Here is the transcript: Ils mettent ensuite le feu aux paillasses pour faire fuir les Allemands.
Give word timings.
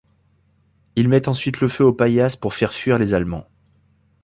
Ils 0.95 1.07
mettent 1.07 1.27
ensuite 1.27 1.59
le 1.61 1.67
feu 1.69 1.83
aux 1.85 1.93
paillasses 1.93 2.35
pour 2.35 2.55
faire 2.55 2.73
fuir 2.73 2.97
les 2.97 3.13
Allemands. 3.13 3.45